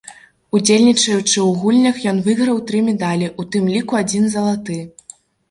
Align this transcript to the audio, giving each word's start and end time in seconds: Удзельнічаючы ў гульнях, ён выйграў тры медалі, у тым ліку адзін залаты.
Удзельнічаючы 0.59 1.21
ў 1.23 1.51
гульнях, 1.63 1.99
ён 2.13 2.23
выйграў 2.29 2.57
тры 2.73 2.81
медалі, 2.89 3.29
у 3.45 3.47
тым 3.57 3.69
ліку 3.75 4.01
адзін 4.01 4.29
залаты. 4.39 4.81